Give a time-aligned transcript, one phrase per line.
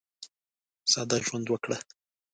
[0.91, 1.77] ساده ژوند وکړه.